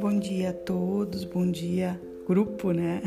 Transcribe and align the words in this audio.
Bom 0.00 0.16
dia 0.16 0.50
a 0.50 0.52
todos, 0.52 1.24
bom 1.24 1.50
dia 1.50 2.00
grupo, 2.24 2.70
né? 2.70 3.02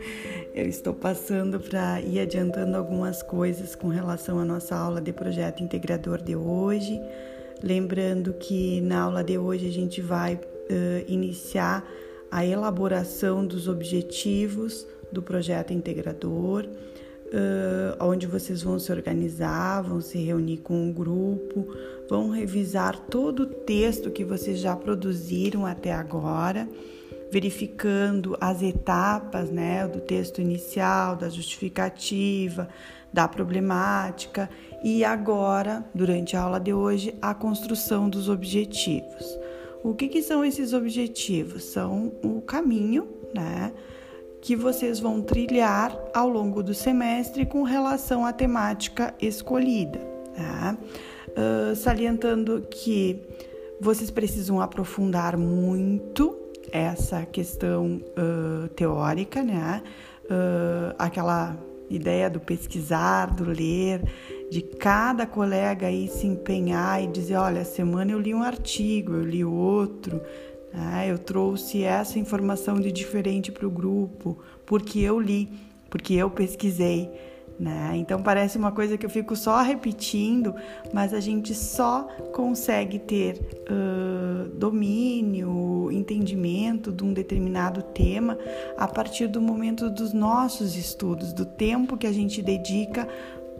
Eu 0.54 0.66
estou 0.66 0.94
passando 0.94 1.60
para 1.60 2.00
ir 2.00 2.18
adiantando 2.18 2.78
algumas 2.78 3.22
coisas 3.22 3.74
com 3.74 3.88
relação 3.88 4.38
à 4.38 4.44
nossa 4.44 4.74
aula 4.74 5.02
de 5.02 5.12
projeto 5.12 5.62
integrador 5.62 6.22
de 6.22 6.34
hoje. 6.34 6.98
Lembrando 7.62 8.32
que 8.32 8.80
na 8.80 9.02
aula 9.02 9.22
de 9.22 9.36
hoje 9.36 9.68
a 9.68 9.70
gente 9.70 10.00
vai 10.00 10.36
uh, 10.36 11.04
iniciar 11.06 11.86
a 12.30 12.42
elaboração 12.42 13.44
dos 13.44 13.68
objetivos 13.68 14.86
do 15.12 15.20
projeto 15.20 15.74
integrador 15.74 16.66
uh, 17.32 18.04
onde 18.04 18.26
vocês 18.26 18.62
vão 18.62 18.78
se 18.78 18.90
organizar, 18.92 19.82
vão 19.82 20.00
se 20.00 20.18
reunir 20.18 20.58
com 20.58 20.74
um 20.74 20.92
grupo, 20.92 21.66
vão 22.08 22.30
revisar 22.30 22.98
todo 22.98 23.44
o 23.44 23.46
texto 23.46 24.10
que 24.10 24.24
vocês 24.24 24.58
já 24.58 24.74
produziram 24.76 25.64
até 25.64 25.92
agora, 25.92 26.68
verificando 27.30 28.36
as 28.40 28.62
etapas 28.62 29.50
né, 29.50 29.86
do 29.86 30.00
texto 30.00 30.40
inicial, 30.40 31.16
da 31.16 31.28
justificativa, 31.28 32.68
da 33.12 33.26
problemática 33.28 34.48
e 34.82 35.04
agora, 35.04 35.84
durante 35.94 36.36
a 36.36 36.42
aula 36.42 36.58
de 36.58 36.72
hoje, 36.72 37.14
a 37.20 37.34
construção 37.34 38.08
dos 38.08 38.28
objetivos. 38.28 39.38
O 39.82 39.94
que, 39.94 40.08
que 40.08 40.22
são 40.22 40.44
esses 40.44 40.72
objetivos? 40.72 41.64
São 41.64 42.12
o 42.22 42.40
caminho, 42.42 43.08
né? 43.34 43.72
Que 44.40 44.56
vocês 44.56 44.98
vão 44.98 45.20
trilhar 45.20 45.96
ao 46.14 46.28
longo 46.28 46.62
do 46.62 46.74
semestre 46.74 47.44
com 47.44 47.62
relação 47.62 48.24
à 48.24 48.32
temática 48.32 49.14
escolhida. 49.20 50.00
Tá? 50.34 50.76
Uh, 51.28 51.76
salientando 51.76 52.66
que 52.70 53.20
vocês 53.80 54.10
precisam 54.10 54.60
aprofundar 54.60 55.36
muito 55.36 56.36
essa 56.72 57.24
questão 57.24 58.00
uh, 58.16 58.68
teórica, 58.68 59.42
né? 59.42 59.82
Uh, 60.24 60.94
aquela 60.98 61.56
ideia 61.88 62.30
do 62.30 62.38
pesquisar, 62.38 63.34
do 63.34 63.44
ler, 63.44 64.02
de 64.50 64.62
cada 64.62 65.26
colega 65.26 65.88
aí 65.88 66.06
se 66.08 66.26
empenhar 66.26 67.02
e 67.02 67.08
dizer, 67.08 67.34
olha, 67.34 67.64
semana 67.64 68.12
eu 68.12 68.20
li 68.20 68.32
um 68.32 68.42
artigo, 68.42 69.14
eu 69.14 69.24
li 69.24 69.44
outro, 69.44 70.20
ah, 70.72 71.06
eu 71.06 71.18
trouxe 71.18 71.82
essa 71.82 72.18
informação 72.18 72.78
de 72.80 72.92
diferente 72.92 73.50
para 73.50 73.66
o 73.66 73.70
grupo, 73.70 74.38
porque 74.64 75.00
eu 75.00 75.18
li, 75.18 75.48
porque 75.88 76.14
eu 76.14 76.30
pesquisei. 76.30 77.10
Né? 77.60 77.92
Então 77.96 78.22
parece 78.22 78.56
uma 78.56 78.72
coisa 78.72 78.96
que 78.96 79.04
eu 79.04 79.10
fico 79.10 79.36
só 79.36 79.60
repetindo, 79.60 80.54
mas 80.94 81.12
a 81.12 81.20
gente 81.20 81.54
só 81.54 82.04
consegue 82.32 82.98
ter 82.98 83.38
uh, 83.68 84.48
domínio, 84.54 85.90
entendimento 85.92 86.90
de 86.90 87.04
um 87.04 87.12
determinado 87.12 87.82
tema 87.82 88.38
a 88.78 88.88
partir 88.88 89.26
do 89.26 89.42
momento 89.42 89.90
dos 89.90 90.14
nossos 90.14 90.74
estudos, 90.74 91.34
do 91.34 91.44
tempo 91.44 91.98
que 91.98 92.06
a 92.06 92.12
gente 92.12 92.40
dedica 92.40 93.06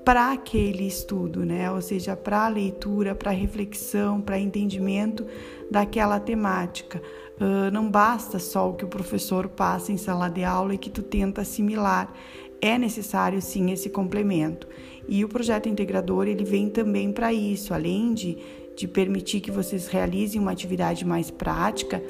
para 0.05 0.33
aquele 0.33 0.87
estudo, 0.87 1.45
né? 1.45 1.71
Ou 1.71 1.81
seja, 1.81 2.17
para 2.17 2.47
a 2.47 2.49
leitura, 2.49 3.15
para 3.15 3.31
reflexão, 3.31 4.21
para 4.21 4.39
entendimento 4.39 5.27
daquela 5.71 6.19
temática. 6.19 7.03
Uh, 7.41 7.71
não 7.73 7.91
basta 7.91 8.39
só 8.39 8.69
o 8.69 8.75
que 8.75 8.85
o 8.85 8.89
professor 8.89 9.49
passa 9.49 9.93
em 9.93 9.97
sala 9.97 10.29
de 10.29 10.45
aula 10.45 10.75
e 10.75 10.79
que 10.79 10.91
tu 10.91 11.03
tenta 11.03 11.43
assimilar. 11.43 12.13
É 12.61 12.77
necessário 12.77 13.41
sim 13.41 13.71
esse 13.71 13.89
complemento. 13.89 14.69
E 15.09 15.25
o 15.25 15.29
projeto 15.29 15.69
integrador 15.69 16.27
ele 16.27 16.45
vem 16.45 16.69
também 16.69 17.13
para 17.13 17.33
isso, 17.33 17.73
além 17.73 18.13
de, 18.13 18.37
de 18.77 18.87
permitir 18.87 19.41
que 19.41 19.51
vocês 19.51 19.87
realizem 19.87 20.41
uma 20.41 20.53
atividade 20.53 21.05
mais 21.05 21.31
prática, 21.31 22.03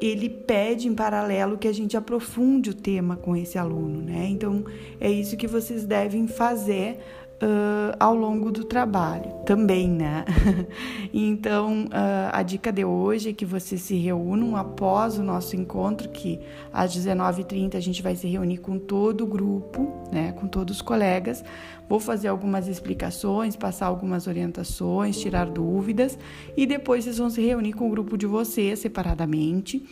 ele 0.00 0.28
pede 0.28 0.86
em 0.86 0.94
paralelo 0.94 1.56
que 1.56 1.68
a 1.68 1.72
gente 1.72 1.96
aprofunde 1.96 2.70
o 2.70 2.74
tema 2.74 3.16
com 3.16 3.34
esse 3.34 3.56
aluno, 3.56 4.02
né? 4.02 4.26
Então 4.28 4.64
é 5.00 5.10
isso 5.10 5.36
que 5.36 5.46
vocês 5.46 5.84
devem 5.84 6.28
fazer 6.28 6.98
uh, 7.42 7.96
ao 7.98 8.14
longo 8.14 8.50
do 8.50 8.64
trabalho 8.64 9.30
também, 9.44 9.88
né? 9.88 10.24
então, 11.12 11.84
uh, 11.84 12.30
a 12.32 12.42
dica 12.42 12.72
de 12.72 12.84
hoje 12.84 13.30
é 13.30 13.32
que 13.32 13.44
vocês 13.44 13.80
se 13.80 13.96
reúnam 13.96 14.56
após 14.56 15.18
o 15.18 15.22
nosso 15.22 15.56
encontro, 15.56 16.08
que 16.08 16.40
às 16.72 16.96
19h30 16.96 17.74
a 17.74 17.80
gente 17.80 18.02
vai 18.02 18.16
se 18.16 18.26
reunir 18.26 18.58
com 18.58 18.78
todo 18.78 19.24
o 19.24 19.26
grupo, 19.26 20.08
né? 20.12 20.32
Com 20.32 20.46
todos 20.46 20.76
os 20.76 20.82
colegas. 20.82 21.44
Vou 21.88 22.00
fazer 22.00 22.28
algumas 22.28 22.66
explicações, 22.66 23.56
passar 23.56 23.86
algumas 23.86 24.26
orientações, 24.26 25.20
tirar 25.20 25.46
dúvidas 25.46 26.18
e 26.56 26.66
depois 26.66 27.04
vocês 27.04 27.18
vão 27.18 27.28
se 27.28 27.42
reunir 27.42 27.74
com 27.74 27.86
o 27.86 27.90
grupo 27.90 28.16
de 28.16 28.26
vocês 28.26 28.78
separadamente. 28.78 29.86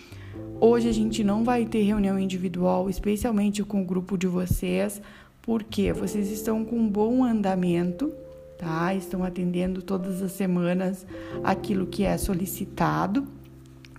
Hoje 0.58 0.88
a 0.88 0.92
gente 0.92 1.22
não 1.22 1.44
vai 1.44 1.66
ter 1.66 1.82
reunião 1.82 2.18
individual, 2.18 2.88
especialmente 2.88 3.62
com 3.62 3.82
o 3.82 3.84
grupo 3.84 4.16
de 4.16 4.26
vocês 4.26 5.02
porque 5.42 5.92
vocês 5.92 6.30
estão 6.30 6.64
com 6.64 6.76
um 6.76 6.88
bom 6.88 7.24
andamento, 7.24 8.12
tá? 8.56 8.94
Estão 8.94 9.24
atendendo 9.24 9.82
todas 9.82 10.22
as 10.22 10.32
semanas 10.32 11.04
aquilo 11.42 11.86
que 11.86 12.04
é 12.04 12.16
solicitado. 12.16 13.26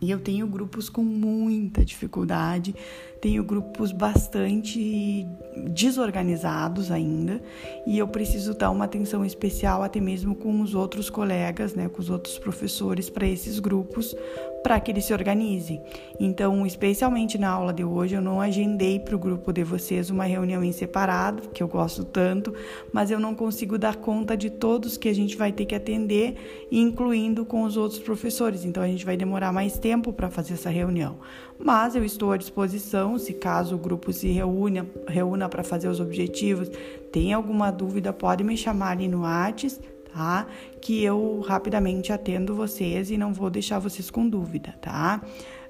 E 0.03 0.11
eu 0.11 0.19
tenho 0.19 0.45
grupos 0.45 0.89
com 0.89 1.01
muita 1.01 1.85
dificuldade, 1.85 2.75
tenho 3.21 3.41
grupos 3.41 3.93
bastante 3.93 5.25
desorganizados 5.69 6.91
ainda, 6.91 7.41
e 7.87 7.97
eu 7.97 8.05
preciso 8.05 8.53
dar 8.53 8.69
uma 8.69 8.83
atenção 8.83 9.23
especial 9.23 9.81
até 9.81 10.01
mesmo 10.01 10.35
com 10.35 10.59
os 10.59 10.75
outros 10.75 11.09
colegas, 11.09 11.73
né, 11.73 11.87
com 11.87 12.01
os 12.01 12.09
outros 12.09 12.37
professores 12.37 13.09
para 13.09 13.25
esses 13.25 13.59
grupos, 13.59 14.13
para 14.61 14.77
que 14.79 14.91
eles 14.91 15.05
se 15.05 15.13
organizem. 15.13 15.81
Então, 16.19 16.65
especialmente 16.65 17.37
na 17.37 17.49
aula 17.49 17.73
de 17.73 17.83
hoje, 17.83 18.15
eu 18.15 18.21
não 18.21 18.41
agendei 18.41 18.99
para 18.99 19.15
o 19.15 19.19
grupo 19.19 19.53
de 19.53 19.63
vocês 19.63 20.09
uma 20.09 20.25
reunião 20.25 20.63
em 20.63 20.71
separado, 20.73 21.49
que 21.49 21.63
eu 21.63 21.67
gosto 21.67 22.03
tanto, 22.03 22.53
mas 22.91 23.09
eu 23.09 23.19
não 23.19 23.35
consigo 23.35 23.77
dar 23.77 23.95
conta 23.97 24.35
de 24.35 24.49
todos 24.49 24.97
que 24.97 25.07
a 25.07 25.15
gente 25.15 25.37
vai 25.37 25.51
ter 25.53 25.65
que 25.65 25.75
atender, 25.75 26.35
incluindo 26.69 27.45
com 27.45 27.63
os 27.63 27.77
outros 27.77 28.01
professores. 28.01 28.65
Então, 28.65 28.83
a 28.83 28.87
gente 28.87 29.05
vai 29.05 29.15
demorar 29.15 29.53
mais 29.53 29.77
tempo 29.77 29.92
para 30.01 30.29
fazer 30.29 30.53
essa 30.53 30.69
reunião. 30.69 31.17
Mas 31.59 31.95
eu 31.95 32.03
estou 32.03 32.31
à 32.31 32.37
disposição, 32.37 33.17
se 33.19 33.33
caso 33.33 33.75
o 33.75 33.77
grupo 33.77 34.11
se 34.11 34.29
reúna, 34.29 34.87
reúna 35.07 35.47
para 35.47 35.63
fazer 35.63 35.87
os 35.87 35.99
objetivos, 35.99 36.71
tem 37.11 37.33
alguma 37.33 37.69
dúvida, 37.69 38.11
pode 38.11 38.43
me 38.43 38.57
chamar 38.57 38.91
ali 38.91 39.07
no 39.07 39.21
WhatsApp 39.21 39.93
tá? 40.13 40.45
Que 40.79 41.03
eu 41.03 41.41
rapidamente 41.41 42.13
atendo 42.13 42.55
vocês 42.55 43.09
e 43.09 43.17
não 43.17 43.33
vou 43.33 43.49
deixar 43.49 43.79
vocês 43.79 44.09
com 44.11 44.29
dúvida, 44.29 44.75
tá? 44.79 45.21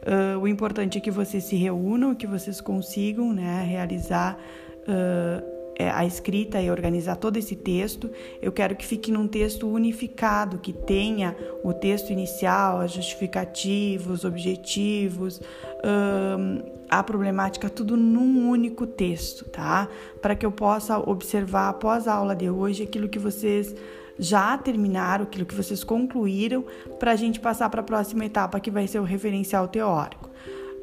Uh, 0.01 0.37
o 0.39 0.47
importante 0.47 0.97
é 0.97 1.01
que 1.01 1.09
vocês 1.09 1.45
se 1.45 1.55
reúnam, 1.55 2.13
que 2.13 2.27
vocês 2.27 2.59
consigam, 2.59 3.31
né, 3.31 3.63
realizar 3.63 4.37
uh, 4.81 5.52
a 5.79 6.05
escrita 6.05 6.61
e 6.61 6.69
organizar 6.69 7.15
todo 7.15 7.37
esse 7.37 7.55
texto. 7.55 8.09
Eu 8.41 8.51
quero 8.51 8.75
que 8.75 8.85
fique 8.85 9.11
num 9.11 9.27
texto 9.27 9.67
unificado, 9.67 10.57
que 10.57 10.71
tenha 10.71 11.35
o 11.63 11.73
texto 11.73 12.11
inicial, 12.11 12.79
a 12.79 12.87
justificativa, 12.87 14.11
os 14.11 14.23
objetivos, 14.23 15.41
a 16.89 17.01
problemática, 17.03 17.69
tudo 17.69 17.97
num 17.97 18.49
único 18.49 18.85
texto, 18.85 19.45
tá? 19.45 19.87
Para 20.21 20.35
que 20.35 20.45
eu 20.45 20.51
possa 20.51 20.99
observar 20.99 21.69
após 21.69 22.07
a 22.07 22.13
aula 22.13 22.35
de 22.35 22.49
hoje 22.49 22.83
aquilo 22.83 23.09
que 23.09 23.19
vocês 23.19 23.75
já 24.19 24.55
terminaram, 24.57 25.23
aquilo 25.23 25.45
que 25.45 25.55
vocês 25.55 25.83
concluíram, 25.83 26.63
para 26.99 27.11
a 27.11 27.15
gente 27.15 27.39
passar 27.39 27.67
para 27.69 27.81
a 27.81 27.83
próxima 27.83 28.25
etapa, 28.25 28.59
que 28.59 28.69
vai 28.69 28.85
ser 28.85 28.99
o 28.99 29.03
referencial 29.03 29.67
teórico. 29.67 30.29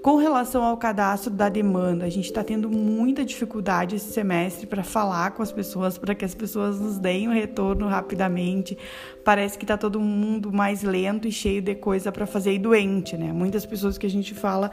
Com 0.03 0.17
relação 0.17 0.65
ao 0.65 0.79
cadastro 0.79 1.31
da 1.31 1.51
demanda, 1.51 2.07
a 2.07 2.09
gente 2.09 2.25
está 2.25 2.43
tendo 2.43 2.71
muita 2.71 3.23
dificuldade 3.23 3.97
esse 3.97 4.11
semestre 4.11 4.67
para 4.67 4.83
falar 4.83 5.33
com 5.33 5.43
as 5.43 5.53
pessoas, 5.53 5.99
para 5.99 6.15
que 6.15 6.25
as 6.25 6.35
pessoas 6.35 6.81
nos 6.81 6.99
deem 6.99 7.29
o 7.29 7.33
retorno 7.33 7.87
rapidamente. 7.87 8.79
Parece 9.23 9.59
que 9.59 9.65
está 9.65 9.77
todo 9.77 10.01
mundo 10.01 10.51
mais 10.51 10.83
lento 10.83 11.29
e 11.29 11.33
cheio 11.33 11.61
de 11.61 11.75
coisa 11.75 12.11
para 12.11 12.25
fazer 12.25 12.55
e 12.55 12.59
doente, 12.59 13.15
né? 13.15 13.31
Muitas 13.31 13.67
pessoas 13.67 13.99
que 13.99 14.07
a 14.07 14.11
gente 14.11 14.35
fala 14.35 14.71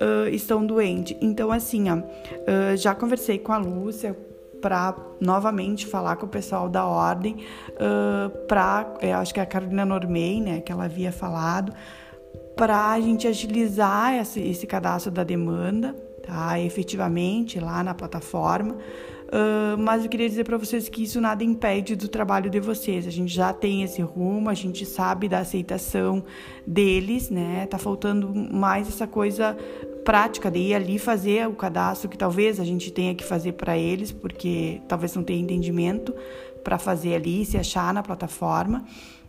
uh, 0.00 0.28
estão 0.28 0.64
doentes. 0.64 1.16
Então, 1.20 1.50
assim, 1.50 1.90
ó, 1.90 1.96
uh, 1.96 2.76
já 2.76 2.94
conversei 2.94 3.36
com 3.36 3.52
a 3.52 3.58
Lúcia, 3.58 4.16
para 4.60 4.94
novamente 5.20 5.86
falar 5.86 6.16
com 6.16 6.26
o 6.26 6.28
pessoal 6.28 6.68
da 6.68 6.84
ordem, 6.84 7.36
uh, 7.74 8.46
para, 8.46 8.92
acho 9.20 9.32
que 9.32 9.40
é 9.40 9.42
a 9.42 9.46
Carolina 9.46 9.84
Normei, 9.84 10.40
né, 10.40 10.60
que 10.60 10.72
ela 10.72 10.84
havia 10.84 11.12
falado, 11.12 11.72
para 12.58 12.90
a 12.90 13.00
gente 13.00 13.28
agilizar 13.28 14.14
esse, 14.14 14.40
esse 14.40 14.66
cadastro 14.66 15.12
da 15.12 15.22
demanda, 15.22 15.94
tá, 16.26 16.60
efetivamente 16.60 17.60
lá 17.60 17.84
na 17.84 17.94
plataforma. 17.94 18.74
Uh, 19.28 19.78
mas 19.78 20.02
eu 20.02 20.10
queria 20.10 20.28
dizer 20.28 20.42
para 20.42 20.56
vocês 20.56 20.88
que 20.88 21.04
isso 21.04 21.20
nada 21.20 21.44
impede 21.44 21.94
do 21.94 22.08
trabalho 22.08 22.50
de 22.50 22.58
vocês. 22.58 23.06
A 23.06 23.10
gente 23.10 23.32
já 23.32 23.52
tem 23.52 23.84
esse 23.84 24.02
rumo, 24.02 24.50
a 24.50 24.54
gente 24.54 24.84
sabe 24.84 25.28
da 25.28 25.38
aceitação 25.38 26.24
deles, 26.66 27.30
né? 27.30 27.66
Tá 27.66 27.78
faltando 27.78 28.34
mais 28.34 28.88
essa 28.88 29.06
coisa 29.06 29.56
prática 30.04 30.50
de 30.50 30.58
ir 30.58 30.74
ali 30.74 30.98
fazer 30.98 31.46
o 31.46 31.52
cadastro 31.52 32.08
que 32.08 32.18
talvez 32.18 32.58
a 32.58 32.64
gente 32.64 32.90
tenha 32.90 33.14
que 33.14 33.22
fazer 33.22 33.52
para 33.52 33.78
eles, 33.78 34.10
porque 34.10 34.80
talvez 34.88 35.14
não 35.14 35.22
tenha 35.22 35.40
entendimento, 35.40 36.12
para 36.64 36.76
fazer 36.76 37.14
ali, 37.14 37.44
se 37.44 37.56
achar 37.56 37.94
na 37.94 38.02
plataforma. 38.02 38.84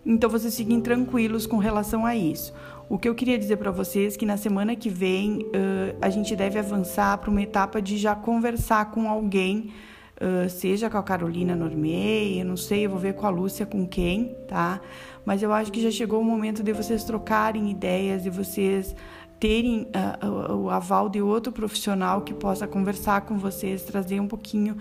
Então 0.05 0.29
vocês 0.29 0.55
fiquem 0.55 0.81
tranquilos 0.81 1.45
com 1.45 1.57
relação 1.57 2.05
a 2.05 2.15
isso. 2.15 2.53
O 2.89 2.97
que 2.97 3.07
eu 3.07 3.13
queria 3.13 3.37
dizer 3.37 3.57
para 3.57 3.69
vocês 3.69 4.15
é 4.15 4.17
que 4.17 4.25
na 4.25 4.35
semana 4.35 4.75
que 4.75 4.89
vem 4.89 5.43
uh, 5.43 5.95
a 6.01 6.09
gente 6.09 6.35
deve 6.35 6.57
avançar 6.57 7.15
para 7.19 7.29
uma 7.29 7.41
etapa 7.41 7.79
de 7.79 7.95
já 7.95 8.15
conversar 8.15 8.89
com 8.89 9.07
alguém, 9.07 9.71
uh, 10.19 10.49
seja 10.49 10.89
com 10.89 10.97
a 10.97 11.03
Carolina 11.03 11.55
Normei, 11.55 12.41
eu 12.41 12.45
não 12.45 12.57
sei, 12.57 12.87
eu 12.87 12.89
vou 12.89 12.97
ver 12.97 13.13
com 13.13 13.27
a 13.27 13.29
Lúcia 13.29 13.63
com 13.63 13.85
quem, 13.85 14.35
tá? 14.47 14.81
Mas 15.23 15.43
eu 15.43 15.53
acho 15.53 15.71
que 15.71 15.79
já 15.79 15.91
chegou 15.91 16.19
o 16.19 16.23
momento 16.23 16.63
de 16.63 16.73
vocês 16.73 17.03
trocarem 17.03 17.69
ideias 17.69 18.25
e 18.25 18.29
vocês 18.31 18.95
terem 19.39 19.87
uh, 20.25 20.55
o 20.55 20.71
aval 20.71 21.09
de 21.09 21.21
outro 21.21 21.51
profissional 21.51 22.21
que 22.21 22.33
possa 22.33 22.65
conversar 22.65 23.21
com 23.21 23.37
vocês, 23.37 23.83
trazer 23.83 24.19
um 24.19 24.27
pouquinho 24.27 24.75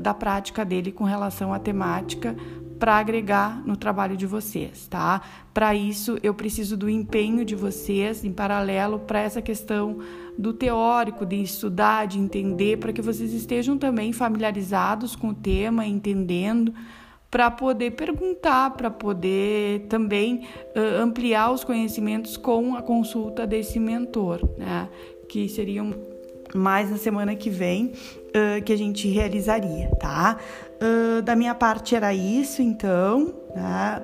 da 0.00 0.12
prática 0.12 0.64
dele 0.64 0.90
com 0.90 1.04
relação 1.04 1.52
à 1.52 1.60
temática 1.60 2.34
para 2.78 2.94
agregar 2.94 3.62
no 3.66 3.76
trabalho 3.76 4.16
de 4.16 4.26
vocês, 4.26 4.86
tá? 4.88 5.22
Para 5.52 5.74
isso, 5.74 6.18
eu 6.22 6.34
preciso 6.34 6.76
do 6.76 6.88
empenho 6.88 7.44
de 7.44 7.54
vocês 7.54 8.24
em 8.24 8.32
paralelo 8.32 8.98
para 8.98 9.20
essa 9.20 9.40
questão 9.40 9.98
do 10.36 10.52
teórico, 10.52 11.24
de 11.24 11.42
estudar, 11.42 12.06
de 12.06 12.18
entender, 12.18 12.78
para 12.78 12.92
que 12.92 13.00
vocês 13.00 13.32
estejam 13.32 13.78
também 13.78 14.12
familiarizados 14.12 15.14
com 15.14 15.28
o 15.28 15.34
tema, 15.34 15.86
entendendo 15.86 16.74
para 17.30 17.50
poder 17.50 17.92
perguntar, 17.92 18.70
para 18.70 18.90
poder 18.90 19.86
também 19.88 20.46
uh, 20.76 21.02
ampliar 21.02 21.50
os 21.50 21.64
conhecimentos 21.64 22.36
com 22.36 22.76
a 22.76 22.82
consulta 22.82 23.44
desse 23.44 23.80
mentor, 23.80 24.40
né? 24.56 24.88
Que 25.28 25.48
seriam 25.48 25.92
mais 26.54 26.88
na 26.88 26.96
semana 26.96 27.34
que 27.34 27.50
vem 27.50 27.86
uh, 27.86 28.62
que 28.64 28.72
a 28.72 28.78
gente 28.78 29.08
realizaria, 29.08 29.90
tá? 29.98 30.38
Uh, 30.80 31.20
da 31.22 31.34
minha 31.34 31.54
parte 31.54 31.96
era 31.96 32.14
isso, 32.14 32.62
então, 32.62 33.34
né? 33.54 34.00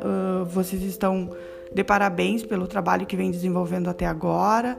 vocês 0.47 0.83
estão 0.83 1.31
de 1.73 1.85
parabéns 1.85 2.43
pelo 2.43 2.67
trabalho 2.67 3.07
que 3.07 3.17
vem 3.17 3.31
desenvolvendo 3.31 3.89
até 3.89 4.07
agora, 4.07 4.77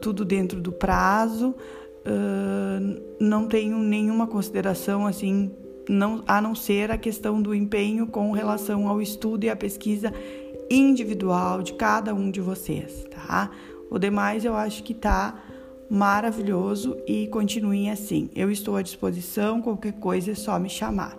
tudo 0.00 0.24
dentro 0.24 0.60
do 0.60 0.70
prazo. 0.70 1.54
não 3.18 3.46
tenho 3.48 3.78
nenhuma 3.78 4.26
consideração 4.26 5.06
assim 5.06 5.50
não, 5.88 6.22
a 6.26 6.40
não 6.40 6.54
ser 6.54 6.90
a 6.90 6.98
questão 6.98 7.40
do 7.40 7.54
empenho 7.54 8.06
com 8.06 8.32
relação 8.32 8.88
ao 8.88 9.00
estudo 9.00 9.44
e 9.44 9.50
à 9.50 9.56
pesquisa 9.56 10.12
individual 10.70 11.62
de 11.62 11.74
cada 11.74 12.14
um 12.14 12.30
de 12.30 12.40
vocês, 12.40 13.04
tá? 13.10 13.50
O 13.90 13.98
demais 13.98 14.44
eu 14.44 14.54
acho 14.54 14.82
que 14.82 14.94
tá 14.94 15.34
maravilhoso 15.94 16.96
e 17.06 17.28
continuem 17.28 17.88
assim. 17.88 18.28
Eu 18.34 18.50
estou 18.50 18.74
à 18.76 18.82
disposição, 18.82 19.62
qualquer 19.62 19.92
coisa 19.92 20.32
é 20.32 20.34
só 20.34 20.58
me 20.58 20.68
chamar. 20.68 21.16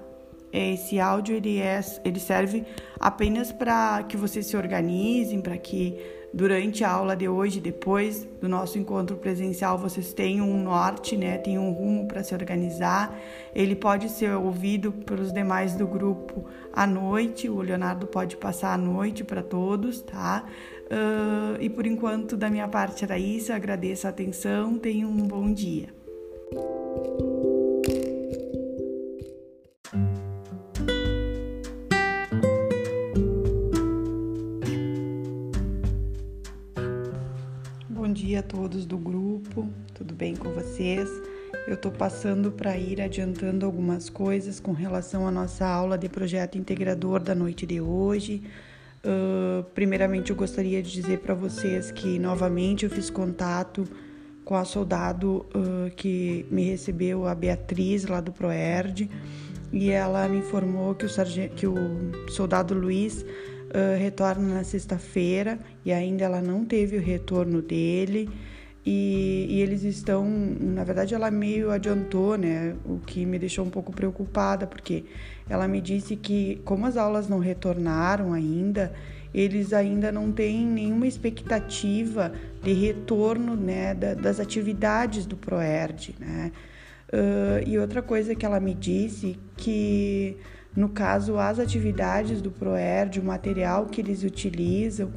Esse 0.51 0.99
áudio 0.99 1.35
ele, 1.35 1.59
é, 1.59 1.79
ele 2.03 2.19
serve 2.19 2.65
apenas 2.99 3.53
para 3.53 4.03
que 4.03 4.17
vocês 4.17 4.45
se 4.45 4.57
organizem, 4.57 5.41
para 5.41 5.57
que 5.57 5.97
durante 6.33 6.83
a 6.83 6.91
aula 6.91 7.15
de 7.15 7.29
hoje, 7.29 7.61
depois 7.61 8.27
do 8.41 8.49
nosso 8.49 8.77
encontro 8.77 9.15
presencial, 9.15 9.77
vocês 9.77 10.13
tenham 10.13 10.49
um 10.49 10.61
norte, 10.61 11.15
né? 11.15 11.37
Tenham 11.37 11.69
um 11.69 11.71
rumo 11.71 12.07
para 12.07 12.21
se 12.23 12.33
organizar. 12.33 13.17
Ele 13.53 13.75
pode 13.75 14.09
ser 14.09 14.35
ouvido 14.35 14.91
pelos 14.91 15.31
demais 15.31 15.75
do 15.75 15.87
grupo 15.87 16.45
à 16.73 16.85
noite. 16.85 17.49
O 17.49 17.61
Leonardo 17.61 18.05
pode 18.07 18.35
passar 18.35 18.73
a 18.73 18.77
noite 18.77 19.23
para 19.23 19.41
todos, 19.41 20.01
tá? 20.01 20.43
Uh, 20.85 21.61
e 21.61 21.69
por 21.69 21.85
enquanto, 21.85 22.37
da 22.37 22.49
minha 22.49 22.67
parte 22.67 23.03
era 23.03 23.17
isso. 23.17 23.51
Agradeço 23.51 24.07
a 24.07 24.09
atenção. 24.09 24.77
Tenham 24.77 25.09
um 25.09 25.27
bom 25.27 25.51
dia. 25.53 25.89
dia 38.15 38.39
a 38.39 38.43
todos 38.43 38.85
do 38.85 38.97
grupo, 38.97 39.69
tudo 39.93 40.13
bem 40.13 40.35
com 40.35 40.49
vocês? 40.49 41.09
Eu 41.67 41.75
estou 41.75 41.91
passando 41.91 42.49
para 42.49 42.77
ir 42.77 43.01
adiantando 43.01 43.65
algumas 43.65 44.09
coisas 44.09 44.59
com 44.59 44.71
relação 44.71 45.27
à 45.27 45.31
nossa 45.31 45.65
aula 45.65 45.97
de 45.97 46.07
projeto 46.09 46.57
integrador 46.57 47.19
da 47.19 47.35
noite 47.35 47.65
de 47.65 47.79
hoje. 47.79 48.41
Uh, 49.05 49.63
primeiramente, 49.75 50.31
eu 50.31 50.35
gostaria 50.35 50.81
de 50.81 50.91
dizer 50.91 51.19
para 51.19 51.35
vocês 51.35 51.91
que 51.91 52.17
novamente 52.17 52.85
eu 52.85 52.89
fiz 52.89 53.07
contato 53.11 53.87
com 54.43 54.55
a 54.55 54.65
soldado 54.65 55.45
uh, 55.53 55.91
que 55.95 56.43
me 56.49 56.63
recebeu, 56.63 57.27
a 57.27 57.35
Beatriz, 57.35 58.05
lá 58.05 58.19
do 58.19 58.31
Proerd, 58.31 59.07
e 59.71 59.91
ela 59.91 60.27
me 60.27 60.39
informou 60.39 60.95
que 60.95 61.05
o, 61.05 61.09
sargento, 61.09 61.53
que 61.53 61.67
o 61.67 61.75
soldado 62.29 62.73
Luiz 62.73 63.21
uh, 63.21 63.99
retorna 63.99 64.55
na 64.55 64.63
sexta-feira 64.63 65.59
e 65.85 65.91
ainda 65.91 66.25
ela 66.25 66.41
não 66.41 66.65
teve 66.65 66.97
o 66.97 67.01
retorno 67.01 67.61
dele. 67.61 68.27
E, 68.85 69.47
e, 69.49 69.61
eles 69.61 69.83
estão, 69.83 70.25
na 70.27 70.83
verdade, 70.83 71.15
ela 71.15 71.31
meio 71.31 71.71
adiantou, 71.71 72.37
né? 72.37 72.75
O 72.85 72.99
que 72.99 73.25
me 73.25 73.39
deixou 73.39 73.65
um 73.65 73.69
pouco 73.69 73.91
preocupada, 73.91 74.67
porque 74.67 75.05
ela 75.49 75.67
me 75.67 75.81
disse 75.81 76.15
que, 76.15 76.61
como 76.63 76.85
as 76.85 76.95
aulas 76.95 77.27
não 77.27 77.39
retornaram 77.39 78.31
ainda, 78.31 78.93
eles 79.33 79.73
ainda 79.73 80.11
não 80.11 80.31
têm 80.31 80.65
nenhuma 80.65 81.07
expectativa 81.07 82.31
de 82.61 82.73
retorno, 82.73 83.55
né, 83.55 83.93
da, 83.95 84.13
das 84.13 84.39
atividades 84.39 85.25
do 85.25 85.35
Proerd, 85.35 86.15
né? 86.19 86.51
Uh, 87.11 87.67
e 87.67 87.77
outra 87.79 88.01
coisa 88.01 88.35
que 88.35 88.45
ela 88.45 88.59
me 88.59 88.73
disse 88.73 89.37
que 89.57 90.37
no 90.75 90.89
caso, 90.89 91.37
as 91.37 91.57
atividades 91.57 92.41
do 92.41 92.51
ProERD, 92.51 93.21
o 93.21 93.23
material 93.23 93.85
que 93.85 94.01
eles 94.01 94.23
utilizam, 94.23 95.11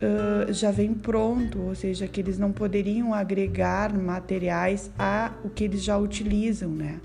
uh, 0.00 0.52
já 0.52 0.70
vem 0.70 0.94
pronto, 0.94 1.60
ou 1.60 1.74
seja, 1.74 2.06
que 2.06 2.20
eles 2.20 2.38
não 2.38 2.52
poderiam 2.52 3.14
agregar 3.14 3.96
materiais 3.96 4.90
a 4.98 5.32
o 5.44 5.50
que 5.50 5.64
eles 5.64 5.82
já 5.82 5.96
utilizam, 5.96 6.70
né? 6.70 7.00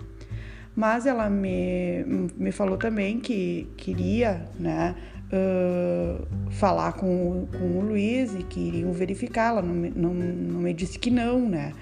Mas 0.75 1.05
ela 1.05 1.29
me, 1.29 2.29
me 2.37 2.51
falou 2.51 2.77
também 2.77 3.19
que 3.19 3.67
queria, 3.75 4.47
né, 4.57 4.95
uh, 5.27 6.25
falar 6.51 6.93
com, 6.93 7.47
com 7.51 7.79
o 7.79 7.81
Luiz 7.81 8.33
e 8.33 8.43
que 8.43 8.59
iriam 8.59 8.91
verificar. 8.93 9.49
Ela 9.49 9.61
não, 9.61 9.75
não, 9.75 10.13
não 10.13 10.61
me 10.61 10.73
disse 10.73 10.97
que 10.97 11.11
não, 11.11 11.47
né? 11.47 11.73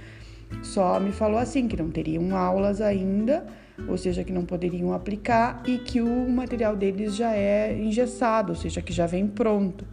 Só 0.63 0.99
me 0.99 1.11
falou 1.11 1.37
assim, 1.37 1.67
que 1.67 1.77
não 1.77 1.91
teriam 1.91 2.35
aulas 2.35 2.81
ainda, 2.81 3.45
ou 3.87 3.97
seja, 3.97 4.23
que 4.23 4.33
não 4.33 4.43
poderiam 4.43 4.91
aplicar 4.91 5.61
e 5.65 5.77
que 5.77 6.01
o 6.01 6.29
material 6.29 6.75
deles 6.75 7.15
já 7.15 7.33
é 7.35 7.77
engessado, 7.77 8.53
ou 8.53 8.55
seja, 8.55 8.81
que 8.81 8.91
já 8.91 9.05
vem 9.05 9.27
pronto. 9.27 9.85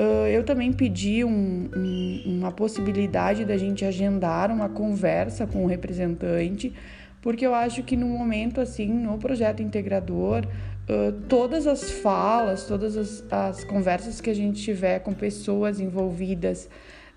Uh, 0.00 0.26
eu 0.28 0.42
também 0.42 0.72
pedi 0.72 1.22
um, 1.22 1.68
um, 1.76 2.22
uma 2.24 2.50
possibilidade 2.50 3.44
da 3.44 3.58
gente 3.58 3.84
agendar 3.84 4.50
uma 4.50 4.66
conversa 4.66 5.46
com 5.46 5.62
o 5.62 5.66
representante, 5.66 6.72
porque 7.20 7.46
eu 7.46 7.54
acho 7.54 7.82
que 7.82 7.98
no 7.98 8.06
momento 8.06 8.62
assim, 8.62 8.88
no 8.88 9.18
projeto 9.18 9.62
integrador, 9.62 10.46
uh, 10.88 11.12
todas 11.28 11.66
as 11.66 11.90
falas, 11.90 12.64
todas 12.64 12.96
as, 12.96 13.22
as 13.30 13.62
conversas 13.64 14.22
que 14.22 14.30
a 14.30 14.34
gente 14.34 14.62
tiver 14.62 15.00
com 15.00 15.12
pessoas 15.12 15.78
envolvidas 15.78 16.66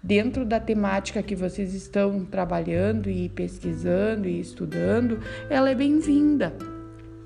dentro 0.03 0.43
da 0.43 0.59
temática 0.59 1.23
que 1.23 1.37
vocês 1.37 1.73
estão 1.73 2.25
trabalhando 2.25 3.09
e 3.09 3.29
pesquisando 3.29 4.27
e 4.27 4.41
estudando, 4.41 5.21
ela 5.49 5.69
é 5.69 5.75
bem-vinda. 5.75 6.72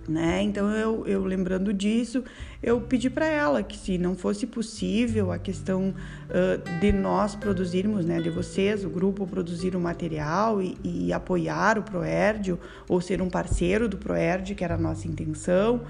Né? 0.08 0.42
Então, 0.42 0.70
eu, 0.72 1.06
eu 1.06 1.26
lembrando 1.26 1.74
disso, 1.74 2.24
eu 2.64 2.80
pedi 2.80 3.10
para 3.10 3.26
ela 3.26 3.62
que, 3.62 3.78
se 3.78 3.98
não 3.98 4.16
fosse 4.16 4.48
possível 4.48 5.34
a 5.34 5.38
questão 5.38 5.94
uh, 6.30 6.80
de 6.80 6.94
nós 6.94 7.36
produzirmos, 7.36 8.06
né, 8.06 8.22
de 8.22 8.30
vocês, 8.30 8.86
o 8.86 8.90
grupo, 8.90 9.28
produzir 9.28 9.76
o 9.76 9.80
material 9.80 10.62
e, 10.62 10.78
e 10.82 11.12
apoiar 11.12 11.78
o 11.78 11.84
Proerd, 11.84 12.58
ou 12.88 13.02
ser 13.02 13.22
um 13.22 13.30
parceiro 13.30 13.90
do 13.90 13.98
Proerd, 13.98 14.56
que 14.56 14.64
era 14.64 14.76
a 14.76 14.78
nossa 14.78 15.08
intenção, 15.08 15.82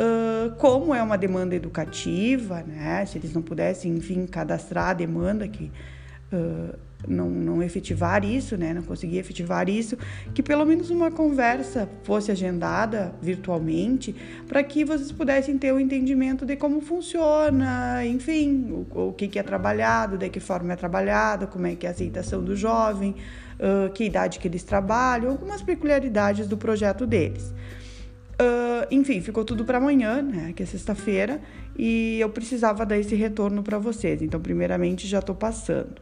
Uh, 0.00 0.54
como 0.58 0.94
é 0.94 1.02
uma 1.02 1.18
demanda 1.18 1.56
educativa, 1.56 2.62
né? 2.62 3.04
Se 3.04 3.18
eles 3.18 3.34
não 3.34 3.42
pudessem, 3.42 3.96
enfim, 3.96 4.26
cadastrar 4.26 4.90
a 4.90 4.92
demanda 4.92 5.48
que 5.48 5.72
uh, 6.32 6.78
não, 7.06 7.28
não 7.30 7.62
efetivar 7.62 8.24
isso, 8.24 8.56
né, 8.56 8.74
não 8.74 8.82
conseguir 8.82 9.18
efetivar 9.18 9.68
isso, 9.68 9.96
que 10.34 10.42
pelo 10.42 10.64
menos 10.64 10.90
uma 10.90 11.10
conversa 11.10 11.88
fosse 12.02 12.30
agendada 12.30 13.14
virtualmente 13.22 14.14
para 14.48 14.62
que 14.62 14.84
vocês 14.84 15.12
pudessem 15.12 15.56
ter 15.56 15.72
o 15.72 15.76
um 15.76 15.80
entendimento 15.80 16.44
de 16.44 16.56
como 16.56 16.80
funciona, 16.80 18.04
enfim, 18.04 18.84
o, 18.92 19.08
o 19.08 19.12
que, 19.12 19.28
que 19.28 19.38
é 19.38 19.42
trabalhado, 19.42 20.18
de 20.18 20.28
que 20.28 20.40
forma 20.40 20.72
é 20.72 20.76
trabalhado, 20.76 21.46
como 21.46 21.66
é 21.66 21.74
que 21.74 21.86
é 21.86 21.90
a 21.90 21.92
aceitação 21.92 22.42
do 22.42 22.56
jovem, 22.56 23.14
uh, 23.58 23.90
que 23.92 24.04
idade 24.04 24.38
que 24.38 24.48
eles 24.48 24.62
trabalham, 24.62 25.30
algumas 25.30 25.62
peculiaridades 25.62 26.48
do 26.48 26.56
projeto 26.56 27.06
deles. 27.06 27.54
Uh, 28.40 28.86
enfim, 28.90 29.20
ficou 29.20 29.44
tudo 29.44 29.64
para 29.64 29.78
amanhã, 29.78 30.22
né, 30.22 30.52
que 30.54 30.62
é 30.62 30.66
sexta-feira, 30.66 31.40
e 31.76 32.18
eu 32.20 32.28
precisava 32.28 32.86
dar 32.86 32.96
esse 32.96 33.14
retorno 33.14 33.62
para 33.62 33.78
vocês. 33.78 34.22
Então, 34.22 34.40
primeiramente, 34.40 35.06
já 35.06 35.18
estou 35.18 35.34
passando. 35.34 36.00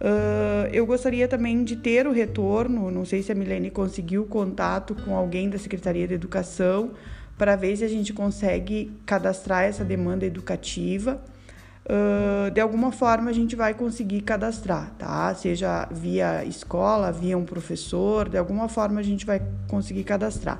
Uh, 0.00 0.68
eu 0.72 0.84
gostaria 0.84 1.26
também 1.26 1.64
de 1.64 1.76
ter 1.76 2.06
o 2.06 2.12
retorno, 2.12 2.90
não 2.90 3.04
sei 3.04 3.22
se 3.22 3.32
a 3.32 3.34
Milene 3.34 3.70
conseguiu 3.70 4.26
contato 4.26 4.94
com 4.94 5.16
alguém 5.16 5.48
da 5.48 5.58
Secretaria 5.58 6.06
de 6.06 6.14
Educação, 6.14 6.90
para 7.38 7.56
ver 7.56 7.76
se 7.76 7.84
a 7.84 7.88
gente 7.88 8.12
consegue 8.12 8.92
cadastrar 9.06 9.64
essa 9.64 9.84
demanda 9.84 10.24
educativa. 10.24 11.20
Uh, 11.84 12.50
de 12.50 12.60
alguma 12.60 12.90
forma 12.90 13.30
a 13.30 13.32
gente 13.32 13.54
vai 13.54 13.72
conseguir 13.72 14.22
cadastrar, 14.22 14.92
tá? 14.98 15.32
Seja 15.34 15.86
via 15.90 16.44
escola, 16.44 17.12
via 17.12 17.38
um 17.38 17.44
professor, 17.44 18.28
de 18.28 18.36
alguma 18.36 18.68
forma 18.68 18.98
a 18.98 19.04
gente 19.04 19.24
vai 19.24 19.40
conseguir 19.68 20.02
cadastrar. 20.02 20.58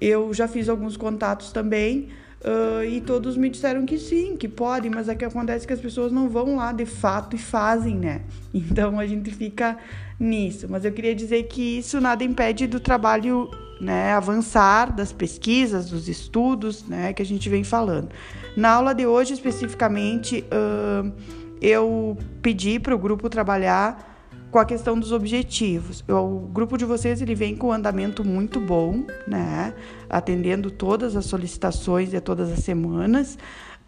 Eu 0.00 0.32
já 0.32 0.46
fiz 0.46 0.68
alguns 0.68 0.96
contatos 0.96 1.52
também 1.52 2.08
uh, 2.44 2.84
e 2.84 3.00
todos 3.00 3.36
me 3.36 3.48
disseram 3.48 3.84
que 3.84 3.98
sim, 3.98 4.36
que 4.36 4.48
pode, 4.48 4.88
mas 4.90 5.08
é 5.08 5.14
que 5.14 5.24
acontece 5.24 5.66
que 5.66 5.72
as 5.72 5.80
pessoas 5.80 6.12
não 6.12 6.28
vão 6.28 6.56
lá 6.56 6.72
de 6.72 6.86
fato 6.86 7.36
e 7.36 7.38
fazem, 7.38 7.96
né? 7.96 8.22
Então 8.52 8.98
a 8.98 9.06
gente 9.06 9.30
fica 9.30 9.78
nisso. 10.18 10.66
Mas 10.68 10.84
eu 10.84 10.92
queria 10.92 11.14
dizer 11.14 11.44
que 11.44 11.78
isso 11.78 12.00
nada 12.00 12.24
impede 12.24 12.66
do 12.66 12.80
trabalho 12.80 13.48
né, 13.80 14.12
avançar 14.12 14.92
das 14.92 15.12
pesquisas, 15.12 15.90
dos 15.90 16.08
estudos, 16.08 16.84
né, 16.86 17.12
que 17.12 17.22
a 17.22 17.24
gente 17.24 17.48
vem 17.48 17.64
falando. 17.64 18.10
Na 18.56 18.72
aula 18.72 18.92
de 18.92 19.06
hoje, 19.06 19.32
especificamente, 19.32 20.44
uh, 20.52 21.10
eu 21.60 22.16
pedi 22.42 22.78
para 22.78 22.94
o 22.94 22.98
grupo 22.98 23.30
trabalhar 23.30 24.09
com 24.50 24.58
a 24.58 24.64
questão 24.64 24.98
dos 24.98 25.12
objetivos. 25.12 26.04
O 26.08 26.48
grupo 26.52 26.76
de 26.76 26.84
vocês 26.84 27.22
ele 27.22 27.34
vem 27.34 27.54
com 27.54 27.68
um 27.68 27.72
andamento 27.72 28.24
muito 28.24 28.60
bom, 28.60 29.04
né? 29.26 29.72
Atendendo 30.08 30.70
todas 30.70 31.16
as 31.16 31.26
solicitações 31.26 32.10
de 32.10 32.20
todas 32.20 32.50
as 32.50 32.60
semanas. 32.60 33.38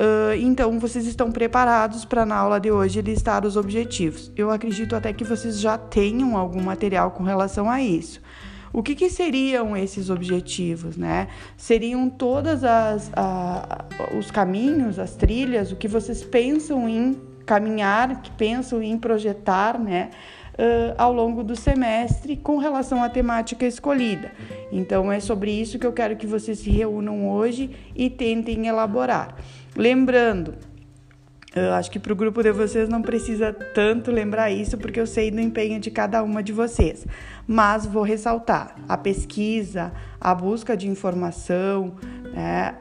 Uh, 0.01 0.35
então, 0.41 0.79
vocês 0.79 1.07
estão 1.07 1.31
preparados 1.31 2.05
para 2.05 2.25
na 2.25 2.37
aula 2.37 2.59
de 2.59 2.71
hoje 2.71 3.01
listar 3.03 3.45
os 3.45 3.57
objetivos. 3.57 4.33
Eu 4.37 4.51
acredito 4.51 4.97
até 4.97 5.13
que 5.13 5.25
vocês 5.25 5.61
já 5.61 5.77
tenham 5.77 6.37
algum 6.37 6.63
material 6.63 7.11
com 7.11 7.23
relação 7.23 7.71
a 7.71 7.81
isso. 7.81 8.21
O 8.73 8.83
que, 8.83 8.95
que 8.95 9.11
seriam 9.11 9.77
esses 9.77 10.09
objetivos, 10.09 10.97
né? 10.97 11.29
Seriam 11.59 12.09
todas 12.09 12.65
as 12.65 13.13
a, 13.15 13.85
os 14.19 14.31
caminhos, 14.31 14.99
as 14.99 15.15
trilhas, 15.15 15.71
o 15.71 15.77
que 15.77 15.87
vocês 15.87 16.25
pensam 16.25 16.89
em 16.89 17.21
caminhar, 17.45 18.23
que 18.23 18.31
pensam 18.31 18.83
em 18.83 18.97
projetar, 18.97 19.79
né? 19.79 20.11
Uh, 20.53 20.95
ao 20.97 21.13
longo 21.13 21.43
do 21.43 21.57
semestre 21.57 22.37
com 22.37 22.59
relação 22.59 23.03
à 23.03 23.09
temática 23.09 23.67
escolhida. 23.67 24.33
Então, 24.71 25.11
é 25.11 25.21
sobre 25.21 25.51
isso 25.51 25.79
que 25.79 25.87
eu 25.87 25.93
quero 25.93 26.17
que 26.17 26.27
vocês 26.27 26.59
se 26.59 26.71
reúnam 26.71 27.31
hoje 27.31 27.71
e 27.95 28.09
tentem 28.09 28.67
elaborar. 28.67 29.37
Lembrando, 29.77 30.55
eu 31.55 31.75
acho 31.75 31.91
que 31.91 31.99
para 31.99 32.13
o 32.13 32.17
grupo 32.17 32.43
de 32.43 32.51
vocês 32.51 32.89
não 32.89 33.03
precisa 33.03 33.53
tanto 33.53 34.11
lembrar 34.11 34.51
isso, 34.51 34.79
porque 34.79 34.99
eu 34.99 35.07
sei 35.07 35.31
do 35.31 35.41
empenho 35.41 35.79
de 35.79 35.91
cada 35.91 36.23
uma 36.23 36.43
de 36.43 36.53
vocês. 36.53 37.07
Mas 37.47 37.85
vou 37.85 38.03
ressaltar: 38.03 38.75
a 38.89 38.97
pesquisa, 38.97 39.93
a 40.19 40.35
busca 40.35 40.75
de 40.75 40.89
informação, 40.89 41.95
né, 42.33 42.75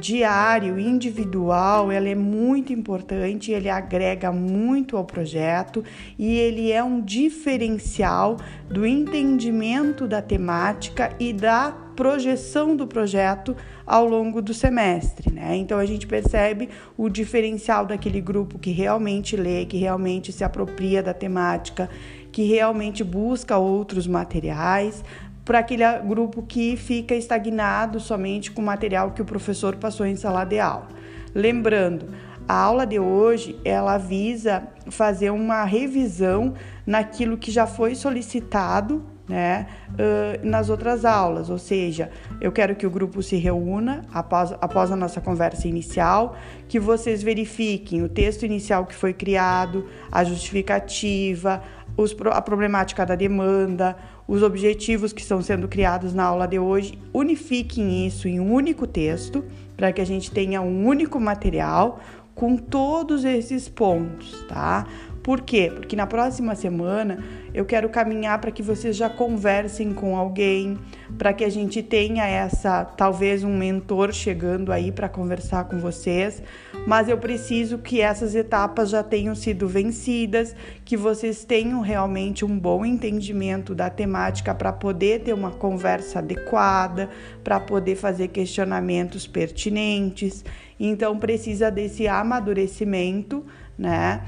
diário, 0.00 0.78
individual, 0.78 1.92
ela 1.92 2.08
é 2.08 2.14
muito 2.14 2.72
importante, 2.72 3.52
ele 3.52 3.68
agrega 3.68 4.32
muito 4.32 4.96
ao 4.96 5.04
projeto 5.04 5.84
e 6.18 6.36
ele 6.36 6.72
é 6.72 6.82
um 6.82 7.00
diferencial 7.00 8.38
do 8.68 8.84
entendimento 8.84 10.08
da 10.08 10.20
temática 10.20 11.14
e 11.20 11.32
da 11.32 11.70
projeção 11.94 12.76
do 12.76 12.86
projeto 12.86 13.56
ao 13.84 14.06
longo 14.06 14.40
do 14.40 14.54
semestre, 14.54 15.32
né? 15.32 15.56
Então 15.56 15.78
a 15.78 15.86
gente 15.86 16.06
percebe 16.06 16.68
o 16.96 17.08
diferencial 17.08 17.86
daquele 17.86 18.20
grupo 18.20 18.58
que 18.58 18.70
realmente 18.70 19.36
lê, 19.36 19.64
que 19.64 19.76
realmente 19.78 20.32
se 20.32 20.44
apropria 20.44 21.02
da 21.02 21.12
temática, 21.12 21.90
que 22.30 22.44
realmente 22.44 23.02
busca 23.02 23.58
outros 23.58 24.06
materiais, 24.06 25.02
para 25.48 25.60
aquele 25.60 25.82
grupo 26.00 26.42
que 26.42 26.76
fica 26.76 27.14
estagnado 27.14 27.98
somente 27.98 28.50
com 28.50 28.60
o 28.60 28.64
material 28.66 29.12
que 29.12 29.22
o 29.22 29.24
professor 29.24 29.76
passou 29.76 30.04
em 30.04 30.14
sala 30.14 30.44
de 30.44 30.60
aula. 30.60 30.88
Lembrando, 31.34 32.10
a 32.46 32.52
aula 32.52 32.86
de 32.86 32.98
hoje 32.98 33.58
ela 33.64 33.96
visa 33.96 34.68
fazer 34.90 35.30
uma 35.30 35.64
revisão 35.64 36.52
naquilo 36.86 37.38
que 37.38 37.50
já 37.50 37.66
foi 37.66 37.94
solicitado 37.94 39.02
né, 39.26 39.66
uh, 39.90 40.46
nas 40.46 40.70
outras 40.70 41.04
aulas, 41.04 41.50
ou 41.50 41.58
seja, 41.58 42.10
eu 42.40 42.50
quero 42.50 42.74
que 42.74 42.86
o 42.86 42.90
grupo 42.90 43.22
se 43.22 43.36
reúna 43.36 44.02
após, 44.12 44.52
após 44.52 44.90
a 44.90 44.96
nossa 44.96 45.20
conversa 45.20 45.68
inicial, 45.68 46.36
que 46.66 46.80
vocês 46.80 47.22
verifiquem 47.22 48.02
o 48.02 48.08
texto 48.08 48.44
inicial 48.44 48.86
que 48.86 48.94
foi 48.94 49.12
criado, 49.12 49.86
a 50.10 50.24
justificativa, 50.24 51.62
os, 51.98 52.16
a 52.32 52.40
problemática 52.40 53.04
da 53.04 53.16
demanda, 53.16 53.96
os 54.26 54.40
objetivos 54.44 55.12
que 55.12 55.20
estão 55.20 55.42
sendo 55.42 55.66
criados 55.66 56.14
na 56.14 56.22
aula 56.22 56.46
de 56.46 56.56
hoje, 56.56 56.96
unifiquem 57.12 58.06
isso 58.06 58.28
em 58.28 58.38
um 58.38 58.52
único 58.52 58.86
texto, 58.86 59.44
para 59.76 59.92
que 59.92 60.00
a 60.00 60.06
gente 60.06 60.30
tenha 60.30 60.62
um 60.62 60.86
único 60.86 61.18
material 61.18 62.00
com 62.36 62.56
todos 62.56 63.24
esses 63.24 63.68
pontos, 63.68 64.44
tá? 64.48 64.86
Por 65.22 65.40
quê? 65.40 65.70
Porque 65.74 65.96
na 65.96 66.06
próxima 66.06 66.54
semana 66.54 67.22
eu 67.52 67.64
quero 67.64 67.88
caminhar 67.88 68.40
para 68.40 68.50
que 68.50 68.62
vocês 68.62 68.96
já 68.96 69.08
conversem 69.08 69.92
com 69.92 70.16
alguém, 70.16 70.78
para 71.16 71.32
que 71.32 71.44
a 71.44 71.48
gente 71.48 71.82
tenha 71.82 72.26
essa, 72.26 72.84
talvez 72.84 73.42
um 73.42 73.56
mentor 73.56 74.12
chegando 74.12 74.72
aí 74.72 74.92
para 74.92 75.08
conversar 75.08 75.64
com 75.64 75.78
vocês, 75.78 76.42
mas 76.86 77.08
eu 77.08 77.18
preciso 77.18 77.78
que 77.78 78.00
essas 78.00 78.34
etapas 78.34 78.90
já 78.90 79.02
tenham 79.02 79.34
sido 79.34 79.66
vencidas, 79.66 80.54
que 80.84 80.96
vocês 80.96 81.44
tenham 81.44 81.80
realmente 81.80 82.44
um 82.44 82.58
bom 82.58 82.84
entendimento 82.84 83.74
da 83.74 83.90
temática 83.90 84.54
para 84.54 84.72
poder 84.72 85.20
ter 85.20 85.32
uma 85.32 85.50
conversa 85.50 86.20
adequada, 86.20 87.10
para 87.42 87.58
poder 87.58 87.96
fazer 87.96 88.28
questionamentos 88.28 89.26
pertinentes. 89.26 90.44
Então 90.78 91.18
precisa 91.18 91.70
desse 91.70 92.06
amadurecimento, 92.06 93.44
né? 93.76 94.22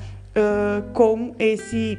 Com 0.93 1.35
esse 1.39 1.99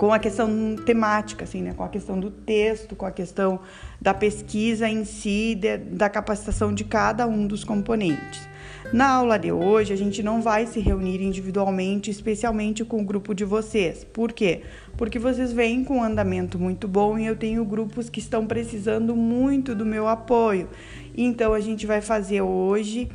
com 0.00 0.14
a 0.14 0.18
questão 0.18 0.76
temática, 0.76 1.44
assim, 1.44 1.60
né? 1.60 1.74
com 1.74 1.84
a 1.84 1.88
questão 1.90 2.18
do 2.18 2.30
texto, 2.30 2.96
com 2.96 3.04
a 3.04 3.10
questão 3.10 3.60
da 4.00 4.14
pesquisa 4.14 4.88
em 4.88 5.04
si, 5.04 5.54
de, 5.54 5.76
da 5.76 6.08
capacitação 6.08 6.72
de 6.72 6.84
cada 6.84 7.26
um 7.26 7.46
dos 7.46 7.64
componentes. 7.64 8.48
Na 8.94 9.10
aula 9.10 9.38
de 9.38 9.52
hoje, 9.52 9.92
a 9.92 9.96
gente 9.96 10.22
não 10.22 10.40
vai 10.40 10.66
se 10.66 10.80
reunir 10.80 11.20
individualmente, 11.22 12.10
especialmente 12.10 12.82
com 12.82 13.02
o 13.02 13.04
grupo 13.04 13.34
de 13.34 13.44
vocês. 13.44 14.02
Por 14.02 14.32
quê? 14.32 14.62
Porque 14.96 15.18
vocês 15.18 15.52
vêm 15.52 15.84
com 15.84 15.98
um 15.98 16.02
andamento 16.02 16.58
muito 16.58 16.88
bom 16.88 17.18
e 17.18 17.26
eu 17.26 17.36
tenho 17.36 17.62
grupos 17.64 18.08
que 18.08 18.20
estão 18.20 18.46
precisando 18.46 19.14
muito 19.14 19.74
do 19.74 19.84
meu 19.84 20.08
apoio. 20.08 20.66
Então, 21.14 21.52
a 21.52 21.60
gente 21.60 21.86
vai 21.86 22.00
fazer 22.00 22.40
hoje 22.40 23.10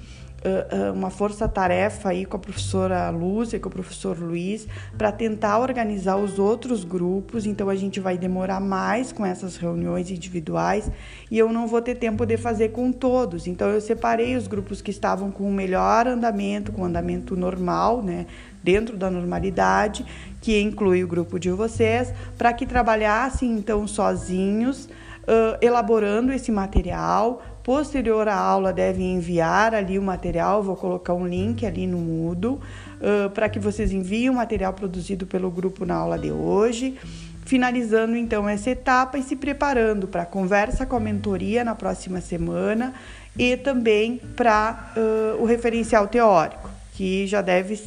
uma 0.94 1.10
força-tarefa 1.10 2.10
aí 2.10 2.26
com 2.26 2.38
a 2.38 2.40
professora 2.40 3.10
Lúcia, 3.10 3.60
com 3.60 3.70
o 3.70 3.72
professor 3.72 4.18
Luiz, 4.18 4.68
para 4.98 5.12
tentar 5.12 5.60
organizar 5.60 6.18
os 6.18 6.40
outros 6.40 6.84
grupos. 6.84 7.46
Então 7.46 7.70
a 7.70 7.76
gente 7.76 8.00
vai 8.00 8.18
demorar 8.18 8.60
mais 8.60 9.12
com 9.12 9.26
essas 9.26 9.58
reuniões 9.58 10.12
individuais 10.12 10.90
e 11.30 11.38
eu 11.38 11.52
não 11.52 11.68
vou 11.68 11.82
ter 11.82 11.96
tempo 11.96 12.26
de 12.26 12.38
fazer 12.38 12.70
com 12.70 12.92
todos. 12.92 13.48
Então 13.48 13.70
eu 13.70 13.82
separei 13.82 14.36
os 14.36 14.48
grupos 14.48 14.82
que 14.82 14.92
estavam 14.92 15.32
com 15.32 15.50
o 15.50 15.54
melhor 15.54 16.08
andamento, 16.08 16.72
com 16.72 16.86
andamento 16.86 17.36
normal, 17.36 18.02
né, 18.02 18.26
dentro 18.64 18.98
da 18.98 19.12
normalidade, 19.12 20.06
que 20.42 20.60
inclui 20.60 21.04
o 21.04 21.08
grupo 21.08 21.40
de 21.40 21.52
vocês, 21.52 22.14
para 22.38 22.52
que 22.54 22.66
trabalhassem 22.66 23.52
então 23.52 23.88
sozinhos, 23.88 24.90
uh, 25.28 25.58
elaborando 25.62 26.32
esse 26.32 26.52
material 26.52 27.42
Posterior 27.66 28.28
à 28.28 28.36
aula, 28.36 28.72
deve 28.72 29.02
enviar 29.02 29.74
ali 29.74 29.98
o 29.98 30.02
material, 30.04 30.62
vou 30.62 30.76
colocar 30.76 31.16
um 31.16 31.26
link 31.26 31.66
ali 31.66 31.88
no 31.88 31.98
Moodle, 31.98 32.60
uh, 32.60 33.28
para 33.32 33.50
que 33.50 33.58
vocês 33.58 33.92
enviem 33.92 34.30
o 34.30 34.36
material 34.36 34.72
produzido 34.72 35.26
pelo 35.26 35.50
grupo 35.50 35.84
na 35.84 35.96
aula 35.96 36.16
de 36.20 36.32
hoje. 36.32 36.96
Finalizando 37.44 38.16
então 38.16 38.48
essa 38.48 38.70
etapa 38.70 39.18
e 39.18 39.24
se 39.24 39.36
preparando 39.36 40.08
para 40.08 40.22
a 40.22 40.26
conversa 40.28 40.86
com 40.86 40.96
a 40.96 41.00
mentoria 41.00 41.64
na 41.64 41.74
próxima 41.74 42.22
semana 42.22 42.94
e 43.36 43.58
também 43.58 44.22
para 44.36 44.94
uh, 44.96 45.42
o 45.42 45.46
referencial 45.46 46.08
teórico, 46.08 46.70
que 46.94 47.26
já 47.26 47.42
deve 47.42 47.78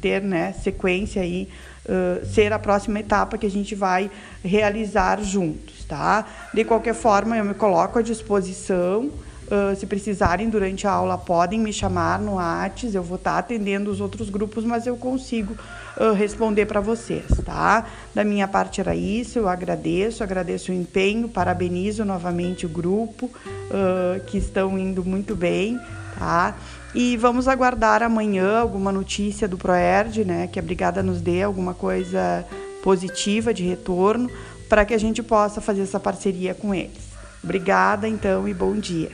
ter 0.00 0.22
né, 0.22 0.54
sequência 0.54 1.22
aí, 1.22 1.48
uh, 1.86 2.26
ser 2.26 2.52
a 2.52 2.58
próxima 2.58 3.00
etapa 3.00 3.38
que 3.38 3.46
a 3.46 3.50
gente 3.50 3.74
vai 3.74 4.10
realizar 4.42 5.22
juntos 5.22 5.80
tá? 5.90 6.24
De 6.54 6.64
qualquer 6.64 6.94
forma, 6.94 7.36
eu 7.36 7.44
me 7.44 7.54
coloco 7.54 7.98
à 7.98 8.02
disposição. 8.02 9.10
Uh, 9.50 9.74
se 9.74 9.84
precisarem 9.84 10.48
durante 10.48 10.86
a 10.86 10.92
aula, 10.92 11.18
podem 11.18 11.58
me 11.58 11.72
chamar 11.72 12.20
no 12.20 12.36
Whats, 12.36 12.94
eu 12.94 13.02
vou 13.02 13.16
estar 13.16 13.32
tá 13.32 13.38
atendendo 13.38 13.90
os 13.90 14.00
outros 14.00 14.30
grupos, 14.30 14.62
mas 14.62 14.86
eu 14.86 14.96
consigo 14.96 15.56
uh, 15.96 16.12
responder 16.12 16.66
para 16.66 16.80
vocês, 16.80 17.26
tá? 17.44 17.84
Da 18.14 18.22
minha 18.22 18.46
parte 18.46 18.80
era 18.80 18.94
isso, 18.94 19.40
eu 19.40 19.48
agradeço, 19.48 20.22
agradeço 20.22 20.70
o 20.70 20.74
empenho, 20.74 21.28
parabenizo 21.28 22.04
novamente 22.04 22.64
o 22.64 22.68
grupo, 22.68 23.26
uh, 23.26 24.24
que 24.26 24.38
estão 24.38 24.78
indo 24.78 25.04
muito 25.04 25.34
bem, 25.34 25.76
tá? 26.16 26.54
E 26.94 27.16
vamos 27.16 27.46
aguardar 27.46 28.02
amanhã 28.02 28.58
alguma 28.58 28.90
notícia 28.90 29.46
do 29.46 29.56
Proerd, 29.56 30.24
né? 30.24 30.48
Que 30.48 30.58
a 30.58 30.62
Brigada 30.62 31.02
nos 31.02 31.20
dê 31.20 31.42
alguma 31.42 31.72
coisa 31.72 32.44
positiva 32.82 33.54
de 33.54 33.62
retorno 33.62 34.28
para 34.68 34.84
que 34.84 34.94
a 34.94 34.98
gente 34.98 35.22
possa 35.22 35.60
fazer 35.60 35.82
essa 35.82 36.00
parceria 36.00 36.54
com 36.54 36.74
eles. 36.74 37.10
Obrigada, 37.42 38.08
então, 38.08 38.48
e 38.48 38.54
bom 38.54 38.74
dia. 38.74 39.10